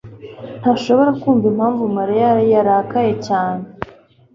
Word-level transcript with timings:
ntashobora 0.59 1.11
kumva 1.21 1.45
impamvu 1.51 1.83
Mariya 1.97 2.29
yarakaye 2.51 3.13
cyane. 3.27 3.63